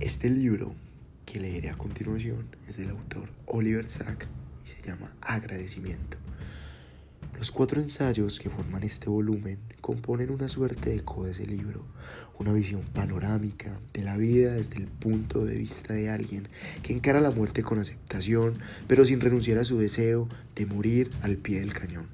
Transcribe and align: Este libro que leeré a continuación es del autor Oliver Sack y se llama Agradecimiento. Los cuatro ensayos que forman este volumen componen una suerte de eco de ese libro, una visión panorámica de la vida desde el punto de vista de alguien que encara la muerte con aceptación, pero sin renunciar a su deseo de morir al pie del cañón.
Este 0.00 0.30
libro 0.30 0.76
que 1.26 1.40
leeré 1.40 1.70
a 1.70 1.76
continuación 1.76 2.46
es 2.68 2.76
del 2.76 2.90
autor 2.90 3.28
Oliver 3.46 3.88
Sack 3.88 4.28
y 4.64 4.68
se 4.68 4.80
llama 4.80 5.12
Agradecimiento. 5.20 6.16
Los 7.36 7.50
cuatro 7.50 7.82
ensayos 7.82 8.38
que 8.38 8.48
forman 8.48 8.84
este 8.84 9.10
volumen 9.10 9.58
componen 9.80 10.30
una 10.30 10.48
suerte 10.48 10.90
de 10.90 10.96
eco 10.98 11.24
de 11.24 11.32
ese 11.32 11.46
libro, 11.46 11.84
una 12.38 12.52
visión 12.52 12.82
panorámica 12.82 13.80
de 13.92 14.04
la 14.04 14.16
vida 14.16 14.52
desde 14.52 14.76
el 14.76 14.86
punto 14.86 15.44
de 15.44 15.58
vista 15.58 15.94
de 15.94 16.10
alguien 16.10 16.46
que 16.84 16.92
encara 16.92 17.18
la 17.18 17.32
muerte 17.32 17.64
con 17.64 17.80
aceptación, 17.80 18.54
pero 18.86 19.04
sin 19.04 19.20
renunciar 19.20 19.58
a 19.58 19.64
su 19.64 19.78
deseo 19.78 20.28
de 20.54 20.66
morir 20.66 21.10
al 21.22 21.38
pie 21.38 21.58
del 21.58 21.72
cañón. 21.72 22.06